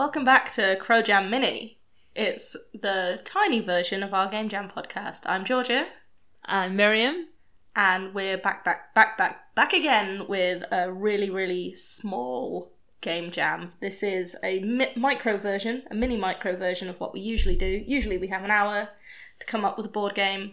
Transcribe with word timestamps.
Welcome 0.00 0.24
back 0.24 0.50
to 0.54 0.76
Crow 0.76 1.02
Jam 1.02 1.28
Mini. 1.28 1.78
It's 2.16 2.56
the 2.72 3.20
tiny 3.22 3.60
version 3.60 4.02
of 4.02 4.14
our 4.14 4.30
Game 4.30 4.48
Jam 4.48 4.70
podcast. 4.74 5.24
I'm 5.26 5.44
Georgia, 5.44 5.88
I'm 6.42 6.74
Miriam. 6.74 7.28
and 7.76 8.14
we're 8.14 8.38
back, 8.38 8.64
back, 8.64 8.94
back, 8.94 9.18
back, 9.18 9.54
back 9.54 9.74
again 9.74 10.26
with 10.26 10.64
a 10.72 10.90
really, 10.90 11.28
really 11.28 11.74
small 11.74 12.72
Game 13.02 13.30
Jam. 13.30 13.74
This 13.80 14.02
is 14.02 14.36
a 14.42 14.60
mi- 14.60 14.94
micro 14.96 15.36
version, 15.36 15.82
a 15.90 15.94
mini 15.94 16.16
micro 16.16 16.56
version 16.56 16.88
of 16.88 16.98
what 16.98 17.12
we 17.12 17.20
usually 17.20 17.56
do. 17.56 17.84
Usually 17.86 18.16
we 18.16 18.28
have 18.28 18.42
an 18.42 18.50
hour 18.50 18.88
to 19.38 19.46
come 19.46 19.66
up 19.66 19.76
with 19.76 19.84
a 19.84 19.90
board 19.90 20.14
game, 20.14 20.52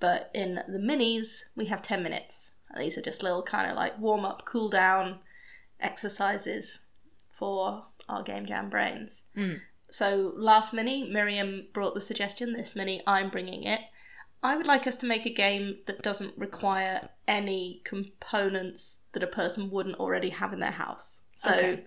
but 0.00 0.28
in 0.34 0.56
the 0.66 0.80
minis 0.80 1.44
we 1.54 1.66
have 1.66 1.82
10 1.82 2.02
minutes. 2.02 2.50
These 2.76 2.98
are 2.98 3.02
just 3.02 3.22
little 3.22 3.44
kind 3.44 3.70
of 3.70 3.76
like 3.76 3.96
warm 4.00 4.24
up, 4.24 4.44
cool 4.44 4.68
down 4.68 5.20
exercises 5.78 6.80
for 7.30 7.84
our 8.08 8.22
Game 8.22 8.46
Jam 8.46 8.70
brains. 8.70 9.24
Hmm. 9.34 9.54
So 9.90 10.32
last 10.36 10.74
mini, 10.74 11.08
Miriam 11.10 11.68
brought 11.72 11.94
the 11.94 12.00
suggestion. 12.00 12.52
This 12.52 12.76
mini, 12.76 13.02
I'm 13.06 13.30
bringing 13.30 13.64
it. 13.64 13.80
I 14.42 14.56
would 14.56 14.66
like 14.66 14.86
us 14.86 14.96
to 14.98 15.06
make 15.06 15.26
a 15.26 15.30
game 15.32 15.78
that 15.86 16.02
doesn't 16.02 16.36
require 16.38 17.08
any 17.26 17.80
components 17.84 19.00
that 19.12 19.22
a 19.22 19.26
person 19.26 19.70
wouldn't 19.70 19.96
already 19.96 20.28
have 20.30 20.52
in 20.52 20.60
their 20.60 20.70
house. 20.70 21.22
So 21.34 21.50
Okay. 21.52 21.84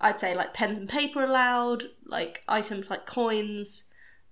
I'd 0.00 0.18
say 0.20 0.34
like 0.34 0.54
pens 0.54 0.78
and 0.78 0.88
paper 0.88 1.22
allowed, 1.22 1.84
like 2.06 2.42
items 2.48 2.88
like 2.88 3.04
coins, 3.04 3.84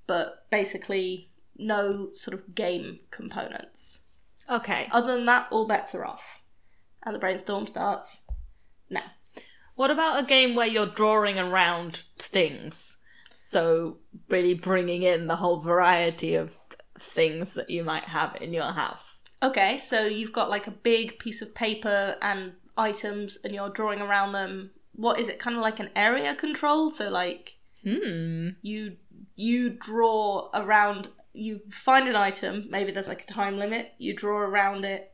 but 0.07 0.47
basically 0.51 1.31
no 1.59 2.11
sort 2.15 2.35
of 2.39 2.55
game 2.55 3.01
components. 3.11 4.01
Okay. 4.49 4.89
Other 4.93 5.15
than 5.17 5.27
that, 5.27 5.49
all 5.51 5.67
bets 5.67 5.95
are 5.95 6.07
off. 6.07 6.41
And 7.05 7.15
the 7.15 7.19
brainstorm 7.19 7.67
starts 7.67 8.23
now. 8.89 9.03
What 9.79 9.93
about 9.93 10.19
a 10.19 10.27
game 10.27 10.57
where 10.57 10.67
you're 10.67 10.87
drawing 10.87 11.39
around 11.39 12.01
things? 12.19 12.97
So, 13.45 13.99
really 14.29 14.53
bringing 14.53 15.05
in 15.05 15.29
the 15.29 15.37
whole 15.37 15.61
variety 15.61 16.35
of 16.35 16.59
things 16.99 17.55
that 17.55 17.71
you 17.71 17.85
might 17.85 18.07
have 18.07 18.37
in 18.41 18.53
your 18.53 18.73
house. 18.73 19.23
Okay, 19.41 19.79
so 19.79 20.05
you've 20.05 20.33
got 20.33 20.51
like 20.51 20.67
a 20.67 20.73
big 20.73 21.21
piece 21.21 21.41
of 21.43 21.55
paper 21.55 22.17
and 22.21 22.55
items, 22.77 23.39
and 23.45 23.55
you're 23.55 23.71
drawing 23.71 24.01
around 24.01 24.33
them. 24.33 24.73
What 24.97 25.21
is 25.21 25.29
it? 25.29 25.39
Kind 25.39 25.55
of 25.55 25.63
like 25.63 25.79
an 25.79 25.91
area 25.95 26.35
control. 26.35 26.91
So 26.91 27.09
like 27.09 27.59
Hmm. 27.85 28.49
you 28.63 28.97
you 29.37 29.71
draw 29.71 30.51
around. 30.53 31.07
You 31.33 31.61
find 31.71 32.09
an 32.09 32.17
item. 32.17 32.67
Maybe 32.69 32.91
there's 32.91 33.07
like 33.07 33.23
a 33.23 33.33
time 33.33 33.57
limit. 33.57 33.93
You 33.97 34.13
draw 34.13 34.39
around 34.39 34.85
it 34.85 35.13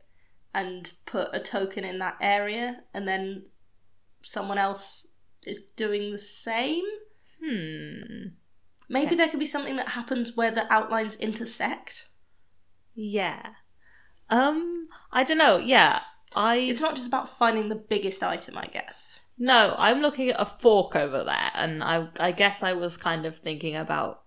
and 0.55 0.91
put 1.05 1.29
a 1.35 1.39
token 1.39 1.83
in 1.83 1.99
that 1.99 2.17
area, 2.19 2.81
and 2.95 3.07
then 3.07 3.45
someone 4.25 4.57
else 4.57 5.07
is 5.45 5.61
doing 5.75 6.11
the 6.11 6.19
same. 6.19 6.83
Hmm. 7.43 8.33
Maybe 8.87 9.07
Okay. 9.07 9.15
there 9.15 9.29
could 9.29 9.39
be 9.39 9.45
something 9.45 9.75
that 9.77 9.89
happens 9.89 10.35
where 10.35 10.51
the 10.51 10.71
outlines 10.71 11.15
intersect. 11.15 12.09
Yeah. 12.93 13.53
Um, 14.29 14.87
I 15.11 15.23
don't 15.23 15.37
know. 15.37 15.57
Yeah. 15.57 16.01
I 16.35 16.55
It's 16.57 16.81
not 16.81 16.95
just 16.95 17.07
about 17.07 17.29
finding 17.29 17.69
the 17.69 17.75
biggest 17.75 18.21
item, 18.23 18.57
I 18.57 18.65
guess. 18.65 19.21
No, 19.37 19.75
I'm 19.77 20.01
looking 20.01 20.29
at 20.29 20.39
a 20.41 20.45
fork 20.45 20.95
over 20.95 21.23
there, 21.23 21.51
and 21.53 21.83
I 21.83 22.09
I 22.19 22.31
guess 22.31 22.63
I 22.63 22.73
was 22.73 22.97
kind 22.97 23.25
of 23.25 23.37
thinking 23.37 23.75
about 23.75 24.23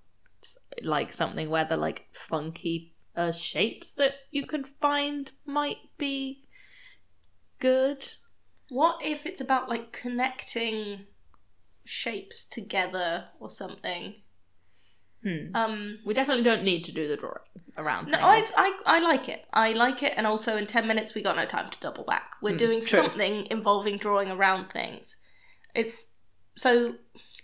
like 0.82 1.12
something 1.12 1.50
where 1.50 1.64
the 1.64 1.76
like 1.76 2.08
funky 2.12 2.94
uh, 3.16 3.32
shapes 3.32 3.90
that 3.92 4.14
you 4.30 4.46
can 4.46 4.64
find 4.64 5.32
might 5.44 5.78
be 5.98 6.44
good. 7.58 8.06
What 8.68 9.00
if 9.02 9.24
it's 9.26 9.40
about 9.40 9.68
like 9.68 9.92
connecting 9.92 11.06
shapes 11.84 12.44
together 12.44 13.28
or 13.40 13.48
something? 13.50 14.16
Hmm. 15.22 15.54
Um, 15.54 15.98
We 16.04 16.14
definitely 16.14 16.44
don't 16.44 16.62
need 16.62 16.84
to 16.84 16.92
do 16.92 17.08
the 17.08 17.16
drawing 17.16 17.38
around. 17.76 18.08
no. 18.08 18.18
I, 18.20 18.44
I 18.56 18.78
I 18.86 19.00
like 19.00 19.28
it. 19.28 19.44
I 19.52 19.72
like 19.72 20.02
it, 20.02 20.12
and 20.16 20.26
also 20.26 20.56
in 20.56 20.66
ten 20.66 20.86
minutes 20.86 21.14
we 21.14 21.22
got 21.22 21.36
no 21.36 21.44
time 21.44 21.70
to 21.70 21.78
double 21.80 22.04
back. 22.04 22.32
We're 22.40 22.56
doing 22.56 22.80
true. 22.80 23.02
something 23.02 23.46
involving 23.50 23.96
drawing 23.98 24.30
around 24.30 24.70
things. 24.70 25.16
It's 25.74 26.12
so. 26.56 26.96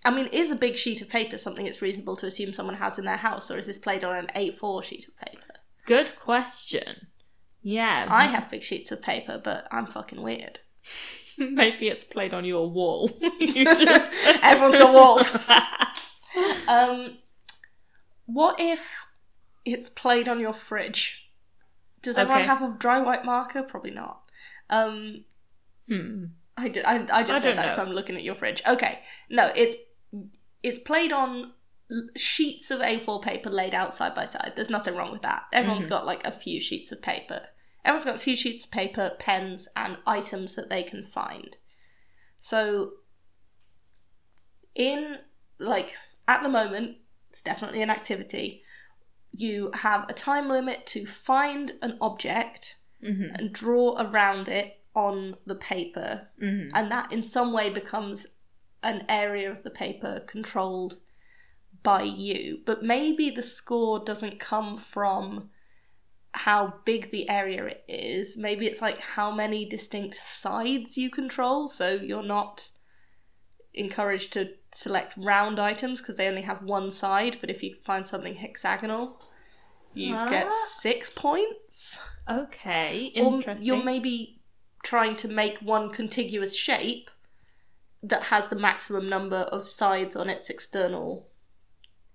I 0.04 0.10
mean, 0.14 0.26
is 0.26 0.52
a 0.52 0.56
big 0.56 0.76
sheet 0.76 1.00
of 1.00 1.08
paper 1.08 1.38
something 1.38 1.66
it's 1.66 1.80
reasonable 1.80 2.14
to 2.16 2.26
assume 2.26 2.52
someone 2.52 2.76
has 2.76 2.98
in 2.98 3.06
their 3.06 3.16
house, 3.16 3.50
or 3.50 3.56
is 3.58 3.66
this 3.66 3.78
played 3.78 4.04
on 4.04 4.14
an 4.14 4.26
A4 4.36 4.84
sheet 4.84 5.08
of 5.08 5.16
paper? 5.16 5.54
Good 5.86 6.12
question. 6.20 7.08
Yeah, 7.62 8.06
I 8.10 8.26
have 8.26 8.50
big 8.50 8.62
sheets 8.62 8.92
of 8.92 9.00
paper, 9.00 9.40
but 9.42 9.66
I'm 9.72 9.86
fucking 9.86 10.20
weird. 10.20 10.58
maybe 11.52 11.88
it's 11.88 12.04
played 12.04 12.32
on 12.34 12.44
your 12.44 12.70
wall. 12.70 13.10
you 13.40 13.64
just 13.76 14.12
Everyone's 14.42 14.76
got 14.76 14.94
walls. 14.94 15.36
Um, 16.68 17.18
what 18.26 18.56
if 18.58 19.06
it's 19.64 19.88
played 19.88 20.28
on 20.28 20.40
your 20.40 20.52
fridge? 20.52 21.30
Does 22.02 22.18
everyone 22.18 22.42
Okay. 22.42 22.48
have 22.48 22.62
a 22.62 22.76
dry 22.78 23.00
white 23.00 23.24
marker? 23.24 23.62
Probably 23.62 23.90
not. 23.90 24.22
Um, 24.70 25.24
hmm. 25.88 26.24
I, 26.56 26.68
d- 26.68 26.82
I, 26.82 26.96
I 26.96 26.98
just 26.98 27.12
I 27.12 27.24
said 27.24 27.42
don't 27.42 27.42
that 27.42 27.56
know. 27.56 27.62
because 27.62 27.78
I'm 27.78 27.92
looking 27.92 28.16
at 28.16 28.22
your 28.22 28.34
fridge. 28.34 28.62
Okay, 28.66 29.00
no, 29.30 29.50
it's 29.56 29.74
it's 30.62 30.78
played 30.78 31.12
on 31.12 31.52
l- 31.90 32.08
sheets 32.16 32.70
of 32.70 32.80
A4 32.80 33.20
paper 33.22 33.50
laid 33.50 33.74
out 33.74 33.92
side 33.92 34.14
by 34.14 34.24
side. 34.24 34.52
There's 34.54 34.70
nothing 34.70 34.94
wrong 34.94 35.10
with 35.12 35.22
that. 35.22 35.44
Everyone's 35.52 35.86
got 35.86 36.06
like 36.06 36.26
a 36.26 36.30
few 36.30 36.60
sheets 36.60 36.92
of 36.92 37.02
paper. 37.02 37.42
Everyone's 37.84 38.04
got 38.06 38.14
a 38.14 38.18
few 38.18 38.36
sheets 38.36 38.64
of 38.64 38.70
paper, 38.70 39.12
pens, 39.18 39.68
and 39.76 39.98
items 40.06 40.54
that 40.54 40.70
they 40.70 40.82
can 40.82 41.04
find. 41.04 41.56
So, 42.40 42.94
in 44.74 45.18
like 45.58 45.94
at 46.26 46.42
the 46.42 46.48
moment, 46.48 46.96
it's 47.30 47.42
definitely 47.42 47.82
an 47.82 47.90
activity. 47.90 48.62
You 49.32 49.70
have 49.74 50.08
a 50.08 50.14
time 50.14 50.48
limit 50.48 50.86
to 50.86 51.04
find 51.04 51.72
an 51.82 51.98
object 52.00 52.78
Mhm. 53.02 53.34
and 53.38 53.52
draw 53.52 54.00
around 54.00 54.48
it 54.48 54.82
on 54.94 55.36
the 55.44 55.54
paper, 55.54 56.28
Mhm. 56.40 56.70
and 56.72 56.90
that 56.90 57.12
in 57.12 57.22
some 57.22 57.52
way 57.52 57.68
becomes 57.68 58.26
an 58.82 59.04
area 59.08 59.50
of 59.50 59.62
the 59.62 59.70
paper 59.70 60.20
controlled 60.20 61.00
by 61.82 62.02
you. 62.02 62.62
But 62.64 62.82
maybe 62.82 63.30
the 63.30 63.42
score 63.42 63.98
doesn't 63.98 64.38
come 64.38 64.76
from 64.76 65.50
how 66.34 66.74
big 66.84 67.10
the 67.10 67.28
area 67.28 67.64
it 67.66 67.84
is. 67.88 68.36
Maybe 68.36 68.66
it's 68.66 68.82
like 68.82 69.00
how 69.00 69.30
many 69.30 69.64
distinct 69.64 70.16
sides 70.16 70.96
you 70.98 71.10
control, 71.10 71.68
so 71.68 71.94
you're 71.94 72.22
not 72.22 72.70
encouraged 73.72 74.32
to 74.34 74.50
select 74.72 75.14
round 75.16 75.58
items 75.58 76.00
because 76.00 76.16
they 76.16 76.28
only 76.28 76.42
have 76.42 76.62
one 76.62 76.90
side, 76.92 77.38
but 77.40 77.50
if 77.50 77.62
you 77.62 77.76
find 77.82 78.06
something 78.06 78.34
hexagonal, 78.36 79.20
you 79.92 80.12
get 80.28 80.52
six 80.52 81.08
points 81.08 82.00
Okay, 82.28 83.12
or 83.16 83.36
interesting. 83.36 83.64
you're 83.64 83.84
maybe 83.84 84.40
trying 84.82 85.14
to 85.16 85.28
make 85.28 85.58
one 85.58 85.90
contiguous 85.90 86.56
shape 86.56 87.10
that 88.02 88.24
has 88.24 88.48
the 88.48 88.56
maximum 88.56 89.08
number 89.08 89.36
of 89.36 89.66
sides 89.66 90.16
on 90.16 90.28
its 90.28 90.50
external 90.50 91.28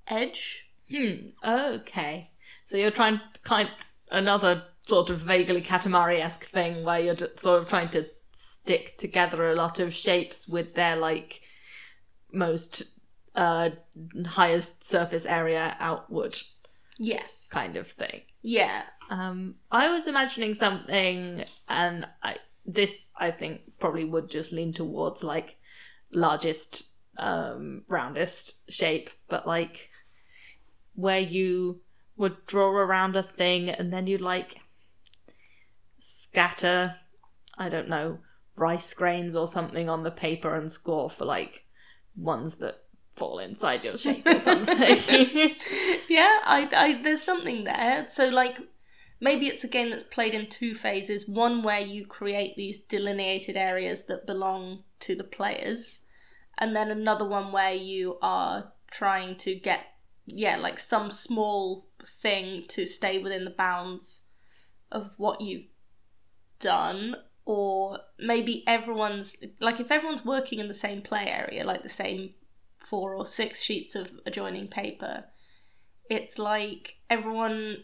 edge. 0.08 0.66
Hmm. 0.90 1.30
Okay. 1.44 2.32
So 2.66 2.78
you're 2.78 2.92
trying 2.92 3.20
to 3.34 3.40
kind 3.44 3.70
another 4.12 4.64
sort 4.88 5.10
of 5.10 5.20
vaguely 5.22 5.62
Katamari 5.62 6.20
esque 6.20 6.46
thing 6.46 6.84
where 6.84 7.00
you're 7.00 7.16
just 7.16 7.40
sort 7.40 7.62
of 7.62 7.70
trying 7.70 7.90
to 7.90 8.08
stick 8.34 8.98
together 8.98 9.50
a 9.50 9.56
lot 9.56 9.80
of 9.80 9.94
shapes 9.94 10.48
with 10.48 10.74
their 10.76 10.96
like 10.96 11.42
most 12.32 13.00
uh 13.36 13.70
highest 14.26 14.84
surface 14.84 15.26
area 15.26 15.76
outward 15.80 16.36
Yes. 17.00 17.50
kind 17.52 17.78
of 17.78 17.88
thing. 17.88 18.22
Yeah. 18.42 18.84
Um, 19.10 19.56
I 19.72 19.90
was 19.90 20.06
imagining 20.06 20.54
something, 20.54 21.46
and 21.70 22.06
I 22.22 22.36
this 22.66 23.12
I 23.18 23.32
think 23.32 23.62
probably 23.80 24.04
would 24.04 24.30
just 24.30 24.52
lean 24.52 24.74
towards 24.74 25.24
like 25.24 25.56
largest, 26.12 26.90
um, 27.18 27.84
roundest 27.88 28.56
shape, 28.70 29.10
but 29.30 29.48
like 29.48 29.90
where 30.94 31.22
you 31.22 31.80
would 32.20 32.46
draw 32.46 32.70
around 32.70 33.16
a 33.16 33.24
thing 33.24 33.70
and 33.70 33.94
then 33.94 34.06
you'd 34.06 34.22
like 34.22 34.58
scatter, 35.98 36.98
I 37.58 37.70
don't 37.70 37.88
know, 37.88 38.20
rice 38.58 38.94
grains 38.94 39.38
or 39.38 39.48
something 39.48 39.90
on 39.90 40.04
the 40.04 40.12
paper 40.12 40.54
and 40.54 40.70
score 40.70 41.10
for 41.10 41.24
like 41.24 41.64
ones 42.18 42.58
that 42.58 42.84
fall 43.16 43.40
inside 43.40 43.86
your 43.86 43.98
shape 43.98 44.28
or 44.28 44.38
something. 44.38 44.76
yeah, 46.10 46.40
I, 46.44 46.68
I 46.76 47.00
there's 47.02 47.24
something 47.24 47.64
there. 47.64 48.06
So 48.08 48.28
like 48.28 48.60
maybe 49.22 49.48
it's 49.48 49.64
a 49.64 49.70
game 49.70 49.90
that's 49.90 50.04
played 50.04 50.34
in 50.34 50.48
two 50.48 50.76
phases. 50.76 51.28
One 51.28 51.64
where 51.64 51.80
you 51.80 52.06
create 52.06 52.58
these 52.58 52.82
delineated 52.82 53.56
areas 53.56 54.04
that 54.06 54.28
belong 54.28 54.84
to 55.00 55.16
the 55.16 55.24
players, 55.24 56.02
and 56.58 56.76
then 56.76 56.92
another 56.92 57.26
one 57.26 57.54
where 57.54 57.74
you 57.74 58.18
are 58.22 58.74
trying 58.92 59.38
to 59.38 59.56
get 59.56 59.86
yeah, 60.34 60.58
like 60.58 60.80
some 60.80 61.12
small 61.12 61.88
thing 62.00 62.66
to 62.70 62.86
stay 62.86 63.18
within 63.18 63.46
the 63.46 63.52
bounds 63.52 64.22
of 64.92 65.14
what 65.18 65.42
you've 65.42 65.68
done 66.60 67.16
or 67.46 68.00
maybe 68.20 68.64
everyone's 68.68 69.38
like 69.60 69.80
if 69.80 69.92
everyone's 69.92 70.26
working 70.26 70.60
in 70.60 70.68
the 70.68 70.74
same 70.74 71.02
play 71.02 71.26
area 71.28 71.64
like 71.64 71.84
the 71.84 71.90
same 71.90 72.34
four 72.80 73.14
or 73.14 73.26
six 73.26 73.62
sheets 73.62 73.96
of 73.96 74.20
adjoining 74.26 74.68
paper, 74.68 75.26
it's 76.10 76.40
like 76.40 76.98
everyone 77.10 77.78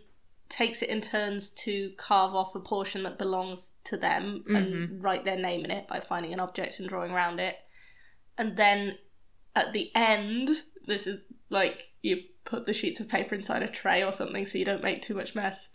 takes 0.47 0.81
it 0.81 0.89
in 0.89 1.01
turns 1.01 1.49
to 1.49 1.91
carve 1.97 2.33
off 2.33 2.55
a 2.55 2.59
portion 2.59 3.03
that 3.03 3.17
belongs 3.17 3.71
to 3.83 3.97
them 3.97 4.43
and 4.47 4.67
mm-hmm. 4.67 4.99
write 4.99 5.25
their 5.25 5.37
name 5.37 5.65
in 5.65 5.71
it 5.71 5.87
by 5.87 5.99
finding 5.99 6.33
an 6.33 6.39
object 6.39 6.79
and 6.79 6.87
drawing 6.87 7.11
around 7.11 7.39
it. 7.39 7.55
And 8.37 8.55
then 8.55 8.97
at 9.55 9.73
the 9.73 9.91
end, 9.95 10.49
this 10.85 11.07
is 11.07 11.19
like 11.49 11.93
you 12.01 12.21
put 12.45 12.65
the 12.65 12.73
sheets 12.73 12.99
of 12.99 13.09
paper 13.09 13.35
inside 13.35 13.63
a 13.63 13.67
tray 13.67 14.03
or 14.03 14.11
something 14.11 14.45
so 14.45 14.57
you 14.57 14.65
don't 14.65 14.83
make 14.83 15.01
too 15.01 15.15
much 15.15 15.35
mess. 15.35 15.69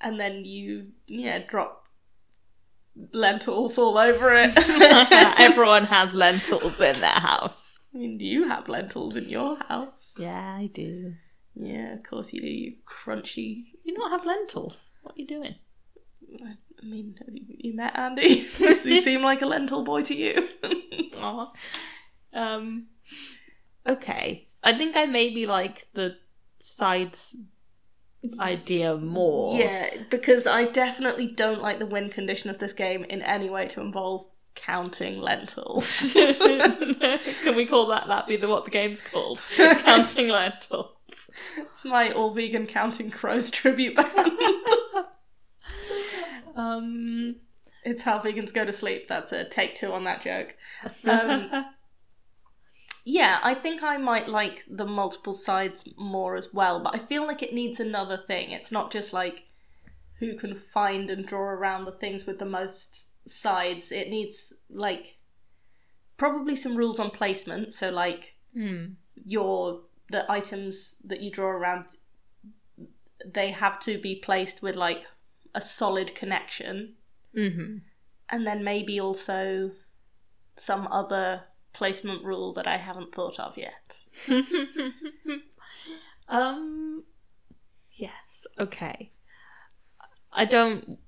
And 0.00 0.18
then 0.18 0.44
you, 0.44 0.88
yeah, 1.06 1.38
drop 1.38 1.88
lentils 3.12 3.78
all 3.78 3.98
over 3.98 4.34
it. 4.34 4.52
Everyone 5.40 5.84
has 5.86 6.14
lentils 6.14 6.80
in 6.80 7.00
their 7.00 7.10
house. 7.10 7.80
I 7.94 7.98
mean, 7.98 8.12
do 8.12 8.24
you 8.24 8.48
have 8.48 8.68
lentils 8.68 9.16
in 9.16 9.28
your 9.28 9.56
house? 9.68 10.14
Yeah, 10.18 10.56
I 10.56 10.70
do. 10.72 11.14
Yeah, 11.54 11.94
of 11.94 12.04
course 12.04 12.32
you 12.32 12.40
do, 12.40 12.46
you 12.46 12.74
crunchy. 12.86 13.64
You 13.84 13.94
not 13.94 14.10
have 14.10 14.26
lentils? 14.26 14.76
What 15.02 15.14
are 15.16 15.20
you 15.20 15.26
doing? 15.26 15.54
I 16.42 16.84
mean, 16.84 17.16
have 17.24 17.34
you, 17.34 17.44
you 17.48 17.74
met 17.74 17.98
Andy? 17.98 18.46
Does 18.58 18.84
he 18.84 19.00
seem 19.00 19.22
like 19.22 19.40
a 19.40 19.46
lentil 19.46 19.82
boy 19.82 20.02
to 20.02 20.14
you? 20.14 20.48
Um. 22.34 22.88
Okay, 23.86 24.48
I 24.66 24.72
think 24.72 24.96
I 24.96 25.06
maybe 25.06 25.46
like 25.46 25.86
the 25.94 26.16
sides 26.58 27.36
idea 28.40 28.96
more. 28.96 29.56
yeah, 29.56 30.02
because 30.10 30.44
I 30.46 30.64
definitely 30.64 31.28
don't 31.28 31.62
like 31.62 31.78
the 31.78 31.86
win 31.86 32.10
condition 32.10 32.50
of 32.50 32.58
this 32.58 32.72
game 32.72 33.04
in 33.04 33.22
any 33.22 33.48
way 33.48 33.68
to 33.68 33.80
involve 33.80 34.26
counting 34.56 35.20
lentils. 35.20 36.12
Can 36.14 37.54
we 37.54 37.64
call 37.64 37.86
that 37.86 38.08
that 38.08 38.26
be 38.26 38.36
the 38.36 38.48
what 38.48 38.64
the 38.64 38.72
game's 38.72 39.00
called? 39.02 39.40
Counting 39.56 40.28
lentils. 40.28 41.30
it's 41.56 41.84
my 41.84 42.10
all 42.10 42.30
vegan 42.30 42.66
counting 42.66 43.10
crows 43.10 43.50
tribute 43.50 43.94
band. 43.94 44.32
Um. 46.56 47.36
it's 47.84 48.02
how 48.02 48.18
vegans 48.18 48.52
go 48.52 48.64
to 48.64 48.72
sleep. 48.72 49.06
That's 49.06 49.30
a 49.30 49.44
take 49.44 49.76
two 49.76 49.92
on 49.92 50.02
that 50.04 50.22
joke. 50.22 50.56
Um, 51.04 51.66
yeah, 53.08 53.38
I 53.44 53.54
think 53.54 53.84
I 53.84 53.98
might 53.98 54.28
like 54.28 54.64
the 54.68 54.84
multiple 54.84 55.32
sides 55.32 55.88
more 55.96 56.34
as 56.34 56.52
well, 56.52 56.80
but 56.80 56.92
I 56.92 56.98
feel 56.98 57.24
like 57.24 57.40
it 57.40 57.54
needs 57.54 57.78
another 57.78 58.16
thing. 58.16 58.50
It's 58.50 58.72
not 58.72 58.90
just 58.90 59.12
like 59.12 59.44
who 60.18 60.34
can 60.34 60.54
find 60.54 61.08
and 61.08 61.24
draw 61.24 61.42
around 61.42 61.84
the 61.84 61.92
things 61.92 62.26
with 62.26 62.40
the 62.40 62.44
most 62.44 63.08
sides. 63.24 63.92
It 63.92 64.10
needs 64.10 64.52
like 64.68 65.18
probably 66.16 66.56
some 66.56 66.76
rules 66.76 66.98
on 66.98 67.10
placement. 67.10 67.72
So 67.72 67.90
like 67.90 68.34
hmm. 68.52 68.86
your 69.14 69.82
the 70.10 70.28
items 70.30 70.96
that 71.04 71.20
you 71.20 71.30
draw 71.30 71.48
around 71.48 71.84
they 73.24 73.52
have 73.52 73.78
to 73.80 73.98
be 73.98 74.16
placed 74.16 74.62
with 74.62 74.74
like 74.74 75.04
a 75.54 75.60
solid 75.60 76.14
connection 76.14 76.94
Mm-hmm. 77.36 77.76
and 78.30 78.46
then 78.46 78.64
maybe 78.64 78.98
also 78.98 79.72
some 80.56 80.88
other 80.90 81.42
placement 81.76 82.24
rule 82.24 82.52
that 82.54 82.66
I 82.66 82.78
haven't 82.78 83.14
thought 83.14 83.38
of 83.38 83.56
yet. 83.56 83.98
um. 86.28 87.04
Yes. 87.92 88.46
Okay. 88.58 89.12
I 90.32 90.44
don't. 90.44 90.98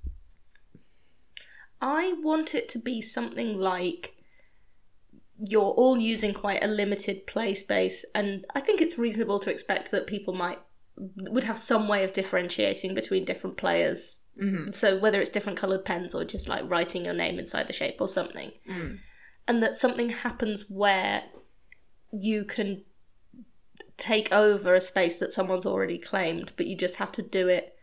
I 1.81 2.13
want 2.21 2.55
it 2.55 2.67
to 2.69 2.79
be 2.79 3.01
something 3.01 3.59
like 3.59 4.15
you're 5.41 5.61
all 5.81 5.97
using 5.97 6.33
quite 6.33 6.63
a 6.63 6.67
limited 6.67 7.25
play 7.25 7.53
space, 7.53 8.03
and 8.13 8.45
I 8.53 8.59
think 8.59 8.81
it's 8.81 8.97
reasonable 8.97 9.39
to 9.39 9.51
expect 9.51 9.91
that 9.91 10.07
people 10.07 10.33
might 10.33 10.59
would 10.97 11.45
have 11.45 11.57
some 11.57 11.87
way 11.87 12.03
of 12.03 12.11
differentiating 12.11 12.93
between 12.93 13.23
different 13.23 13.55
players. 13.55 14.19
Mhm. 14.41 14.73
So 14.73 14.97
whether 14.99 15.21
it's 15.21 15.29
different 15.29 15.57
coloured 15.57 15.85
pens 15.85 16.13
or 16.13 16.25
just 16.25 16.49
like 16.49 16.69
writing 16.69 17.05
your 17.05 17.13
name 17.13 17.39
inside 17.39 17.67
the 17.67 17.73
shape 17.73 18.01
or 18.01 18.09
something, 18.09 18.51
Mm. 18.67 18.99
And 19.49 19.63
that 19.63 19.75
something 19.75 20.09
happens 20.09 20.69
where 20.69 21.23
you 22.13 22.45
can 22.45 22.83
take 23.97 24.31
over 24.31 24.75
a 24.75 24.79
space 24.79 25.17
that 25.17 25.33
someone's 25.33 25.65
already 25.65 25.97
claimed, 25.97 26.53
but 26.55 26.67
you 26.67 26.77
just 26.77 26.97
have 26.97 27.11
to 27.11 27.23
do 27.23 27.47
it 27.47 27.75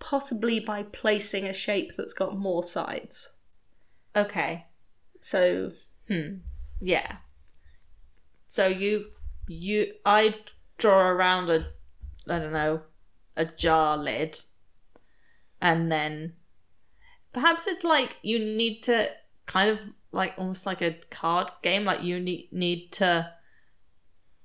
possibly 0.00 0.58
by 0.60 0.82
placing 0.82 1.46
a 1.46 1.52
shape 1.52 1.92
that's 1.96 2.12
got 2.12 2.36
more 2.36 2.64
sides. 2.64 3.30
Okay. 4.16 4.66
So 5.20 5.72
Hmm. 6.08 6.38
Yeah. 6.80 7.16
So 8.48 8.66
you 8.66 9.06
you 9.46 9.92
I 10.04 10.34
draw 10.78 11.08
around 11.08 11.50
a 11.50 11.68
I 12.28 12.38
don't 12.40 12.52
know 12.52 12.82
a 13.36 13.44
jar 13.44 13.96
lid, 13.96 14.40
and 15.60 15.90
then 15.90 16.34
perhaps 17.32 17.66
it's 17.66 17.84
like 17.84 18.16
you 18.22 18.38
need 18.38 18.82
to 18.84 19.10
kind 19.46 19.70
of 19.70 19.80
like 20.12 20.34
almost 20.38 20.66
like 20.66 20.82
a 20.82 20.98
card 21.10 21.50
game. 21.62 21.84
Like 21.84 22.02
you 22.02 22.20
need 22.20 22.48
need 22.52 22.92
to 22.92 23.30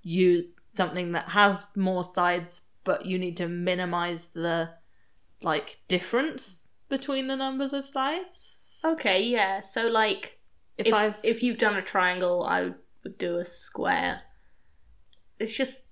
use 0.03 0.45
something 0.73 1.11
that 1.13 1.29
has 1.29 1.67
more 1.75 2.03
sides, 2.03 2.63
but 2.83 3.05
you 3.05 3.17
need 3.17 3.37
to 3.37 3.47
minimize 3.47 4.27
the 4.27 4.69
like 5.41 5.79
difference 5.87 6.67
between 6.89 7.27
the 7.27 7.35
numbers 7.35 7.73
of 7.73 7.85
sides. 7.85 8.79
okay, 8.83 9.23
yeah. 9.23 9.59
So 9.59 9.87
like 9.87 10.39
If, 10.77 10.87
if 10.87 10.93
I've 10.93 11.17
if 11.23 11.43
you've 11.43 11.57
done 11.57 11.75
a 11.75 11.81
triangle, 11.81 12.43
I 12.43 12.73
would 13.03 13.17
do 13.17 13.37
a 13.37 13.45
square. 13.45 14.21
It's 15.39 15.55
just 15.55 15.83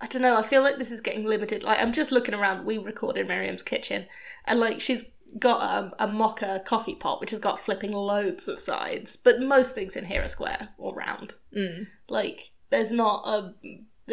I 0.00 0.06
don't 0.06 0.22
know. 0.22 0.38
I 0.38 0.42
feel 0.42 0.62
like 0.62 0.78
this 0.78 0.92
is 0.92 1.00
getting 1.00 1.26
limited. 1.26 1.62
Like 1.62 1.78
I'm 1.80 1.92
just 1.92 2.12
looking 2.12 2.34
around. 2.34 2.66
We 2.66 2.78
recorded 2.78 3.28
Miriam's 3.28 3.62
kitchen, 3.62 4.06
and 4.44 4.60
like 4.60 4.80
she's 4.80 5.04
got 5.38 5.62
a, 5.98 6.04
a 6.04 6.08
mocha 6.08 6.62
coffee 6.64 6.94
pot, 6.94 7.20
which 7.20 7.30
has 7.30 7.40
got 7.40 7.60
flipping 7.60 7.92
loads 7.92 8.48
of 8.48 8.60
sides, 8.60 9.16
but 9.16 9.40
most 9.40 9.74
things 9.74 9.96
in 9.96 10.06
here 10.06 10.22
are 10.22 10.28
square 10.28 10.68
or 10.78 10.94
round. 10.94 11.34
Mm. 11.56 11.86
Like 12.08 12.50
there's 12.70 12.92
not 12.92 13.26
a, 13.26 13.54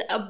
a 0.09 0.29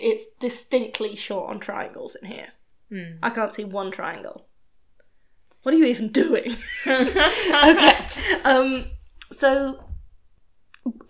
it's 0.00 0.26
distinctly 0.40 1.16
short 1.16 1.50
on 1.50 1.60
triangles 1.60 2.16
in 2.16 2.28
here. 2.28 2.48
Hmm. 2.90 3.16
I 3.22 3.30
can't 3.30 3.54
see 3.54 3.64
one 3.64 3.90
triangle. 3.90 4.46
What 5.62 5.74
are 5.74 5.78
you 5.78 5.86
even 5.86 6.08
doing? 6.08 6.56
okay. 6.86 7.96
Um 8.44 8.86
so 9.30 9.84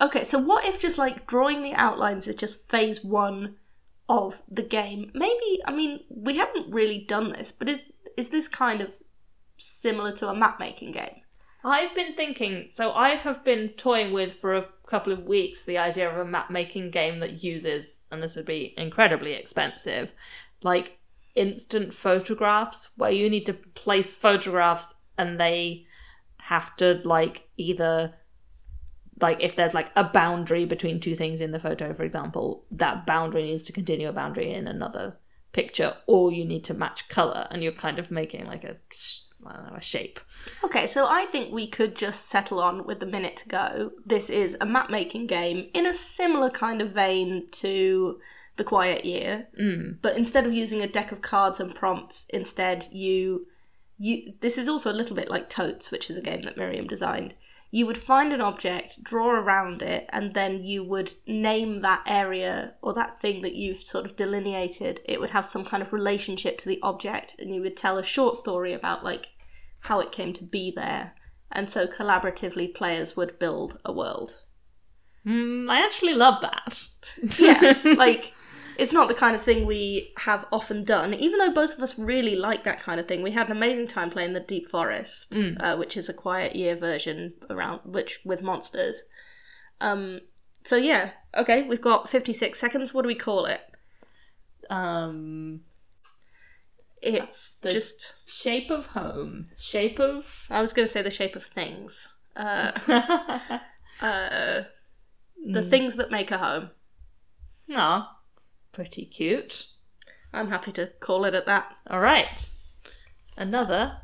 okay, 0.01 0.23
so 0.23 0.39
what 0.39 0.65
if 0.65 0.79
just 0.79 0.97
like 0.97 1.27
drawing 1.27 1.63
the 1.63 1.73
outlines 1.73 2.27
is 2.27 2.35
just 2.35 2.69
phase 2.69 3.03
1 3.03 3.55
of 4.07 4.41
the 4.47 4.63
game? 4.63 5.11
Maybe 5.13 5.61
I 5.65 5.73
mean, 5.73 6.01
we 6.09 6.37
haven't 6.37 6.73
really 6.73 6.99
done 6.99 7.33
this, 7.33 7.51
but 7.51 7.69
is 7.69 7.81
is 8.17 8.29
this 8.29 8.47
kind 8.47 8.81
of 8.81 9.01
similar 9.57 10.11
to 10.13 10.29
a 10.29 10.35
map 10.35 10.59
making 10.59 10.91
game? 10.91 11.21
I've 11.65 11.95
been 11.95 12.13
thinking, 12.13 12.67
so 12.71 12.91
I 12.91 13.11
have 13.11 13.43
been 13.45 13.69
toying 13.69 14.11
with 14.11 14.33
for 14.33 14.53
a 14.53 14.67
couple 14.85 15.13
of 15.13 15.23
weeks 15.23 15.63
the 15.63 15.77
idea 15.77 16.09
of 16.09 16.17
a 16.17 16.29
map 16.29 16.49
making 16.49 16.91
game 16.91 17.19
that 17.19 17.41
uses, 17.41 18.01
and 18.11 18.21
this 18.21 18.35
would 18.35 18.45
be 18.45 18.73
incredibly 18.77 19.33
expensive, 19.33 20.11
like 20.61 20.97
instant 21.35 21.93
photographs 21.93 22.89
where 22.97 23.11
you 23.11 23.29
need 23.29 23.45
to 23.45 23.53
place 23.53 24.13
photographs 24.13 24.93
and 25.17 25.39
they 25.39 25.85
have 26.37 26.75
to 26.75 27.01
like 27.03 27.47
either 27.57 28.13
like 29.21 29.41
if 29.41 29.55
there's 29.55 29.73
like 29.73 29.91
a 29.95 30.03
boundary 30.03 30.65
between 30.65 30.99
two 30.99 31.15
things 31.15 31.41
in 31.41 31.51
the 31.51 31.59
photo 31.59 31.93
for 31.93 32.03
example 32.03 32.65
that 32.69 33.05
boundary 33.05 33.43
needs 33.43 33.63
to 33.63 33.71
continue 33.71 34.07
a 34.07 34.13
boundary 34.13 34.53
in 34.53 34.67
another 34.67 35.17
picture 35.53 35.95
or 36.07 36.31
you 36.31 36.43
need 36.43 36.63
to 36.65 36.73
match 36.73 37.07
color 37.07 37.47
and 37.49 37.63
you're 37.63 37.71
kind 37.71 37.99
of 37.99 38.11
making 38.11 38.45
like 38.45 38.63
a 38.63 38.75
I 39.45 39.53
don't 39.53 39.71
know, 39.71 39.77
a 39.77 39.81
shape 39.81 40.19
Okay, 40.63 40.87
so 40.87 41.07
I 41.09 41.25
think 41.25 41.51
we 41.51 41.67
could 41.67 41.95
just 41.95 42.27
settle 42.27 42.59
on 42.59 42.85
with 42.85 42.99
the 42.99 43.05
minute 43.05 43.37
to 43.37 43.49
go. 43.49 43.91
This 44.05 44.29
is 44.29 44.57
a 44.59 44.65
map 44.65 44.89
making 44.89 45.27
game 45.27 45.69
in 45.73 45.85
a 45.85 45.93
similar 45.93 46.49
kind 46.49 46.81
of 46.81 46.91
vein 46.91 47.47
to 47.51 48.19
The 48.57 48.63
Quiet 48.63 49.05
Year, 49.05 49.47
mm. 49.59 49.97
but 50.01 50.17
instead 50.17 50.45
of 50.45 50.53
using 50.53 50.81
a 50.81 50.87
deck 50.87 51.11
of 51.11 51.21
cards 51.21 51.59
and 51.59 51.73
prompts, 51.73 52.25
instead 52.29 52.87
you 52.91 53.47
you 53.97 54.33
this 54.41 54.57
is 54.57 54.67
also 54.67 54.91
a 54.91 54.93
little 54.93 55.15
bit 55.15 55.29
like 55.29 55.49
Totes, 55.49 55.91
which 55.91 56.09
is 56.09 56.17
a 56.17 56.21
game 56.21 56.41
that 56.41 56.57
Miriam 56.57 56.87
designed. 56.87 57.35
You 57.75 57.87
would 57.87 57.97
find 57.97 58.31
an 58.31 58.39
object, 58.39 59.03
draw 59.03 59.31
around 59.31 59.81
it, 59.81 60.05
and 60.09 60.35
then 60.35 60.63
you 60.63 60.83
would 60.83 61.15
name 61.25 61.81
that 61.81 62.03
area 62.05 62.75
or 62.83 62.93
that 62.93 63.19
thing 63.19 63.41
that 63.41 63.55
you've 63.55 63.81
sort 63.81 64.05
of 64.05 64.15
delineated. 64.15 65.01
It 65.05 65.19
would 65.19 65.31
have 65.31 65.47
some 65.47 65.65
kind 65.65 65.81
of 65.81 65.91
relationship 65.91 66.59
to 66.59 66.69
the 66.69 66.77
object, 66.83 67.33
and 67.39 67.49
you 67.49 67.61
would 67.61 67.75
tell 67.75 67.97
a 67.97 68.03
short 68.03 68.37
story 68.37 68.73
about 68.73 69.03
like 69.03 69.29
how 69.79 69.99
it 69.99 70.11
came 70.11 70.33
to 70.33 70.43
be 70.43 70.69
there. 70.69 71.15
And 71.51 71.67
so 71.67 71.87
collaboratively, 71.87 72.75
players 72.75 73.17
would 73.17 73.39
build 73.39 73.79
a 73.83 73.91
world. 73.91 74.43
Mm, 75.25 75.67
I 75.67 75.83
actually 75.83 76.13
love 76.13 76.41
that. 76.41 76.79
Yeah, 77.39 77.81
like 77.97 78.35
it's 78.77 78.93
not 78.93 79.07
the 79.07 79.13
kind 79.13 79.35
of 79.35 79.41
thing 79.41 79.65
we 79.65 80.13
have 80.17 80.45
often 80.51 80.83
done. 80.83 81.13
Even 81.13 81.39
though 81.39 81.51
both 81.53 81.75
of 81.75 81.81
us 81.81 81.97
really 81.99 82.35
like 82.35 82.63
that 82.63 82.79
kind 82.79 82.99
of 82.99 83.07
thing, 83.07 83.21
we 83.21 83.31
had 83.31 83.47
an 83.47 83.57
amazing 83.57 83.87
time 83.87 84.09
playing 84.09 84.33
the 84.33 84.39
Deep 84.39 84.65
Forest, 84.67 85.35
uh, 85.59 85.75
which 85.75 85.95
is 85.97 86.09
a 86.09 86.13
quiet 86.13 86.55
year 86.55 86.75
version 86.75 87.33
around 87.49 87.81
which 87.85 88.19
with 88.25 88.41
monsters. 88.41 89.03
Um, 89.81 90.21
so 90.63 90.75
yeah, 90.75 91.11
okay, 91.35 91.63
we've 91.63 91.81
got 91.81 92.09
56 92.09 92.57
seconds. 92.59 92.93
What 92.93 93.01
do 93.03 93.07
we 93.07 93.15
call 93.15 93.45
it? 93.45 93.61
Um, 94.69 95.61
It's 97.01 97.59
The- 97.59 97.71
just. 97.71 98.13
shape 98.25 98.71
of 98.71 98.87
home. 98.87 99.49
Shape 99.57 99.99
of. 99.99 100.47
I 100.49 100.61
was 100.61 100.71
going 100.73 100.87
to 100.87 100.91
say 100.91 101.01
the 101.01 101.11
shape 101.11 101.35
of 101.35 101.43
things. 101.45 102.07
Uh, 102.35 102.71
uh, 104.01 104.63
the 105.45 105.61
things 105.61 105.97
that 105.97 106.09
make 106.11 106.31
a 106.31 106.37
home. 106.37 106.71
Aw, 107.75 108.12
pretty 108.73 109.05
cute. 109.05 109.67
I'm 110.33 110.49
happy 110.49 110.73
to 110.73 110.87
call 110.99 111.23
it 111.25 111.33
at 111.33 111.45
that. 111.45 111.75
All 111.89 111.99
right, 111.99 112.51
another 113.37 113.99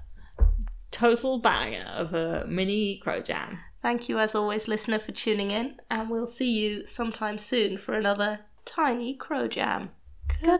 total 0.91 1.39
banger 1.39 1.85
of 1.95 2.13
a 2.13 2.45
mini 2.47 2.97
crow 2.97 3.21
jam. 3.21 3.59
Thank 3.81 4.07
you, 4.09 4.19
as 4.19 4.35
always, 4.35 4.67
listener, 4.67 4.99
for 4.99 5.11
tuning 5.11 5.51
in, 5.51 5.79
and 5.89 6.09
we'll 6.09 6.27
see 6.27 6.59
you 6.59 6.85
sometime 6.85 7.37
soon 7.37 7.77
for 7.77 7.93
another 7.93 8.41
tiny 8.65 9.13
crow 9.15 9.47
jam. 9.47 9.91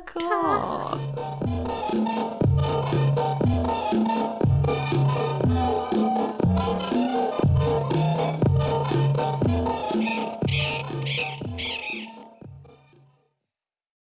Caw. 0.05 0.97